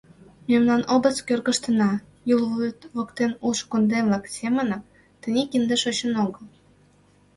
[0.49, 1.91] Мемнан область кӧргыштына,
[2.33, 4.83] Юл вӱд воктен улшо кундем-влак семынак,
[5.21, 6.45] тений кинде шочын огыл.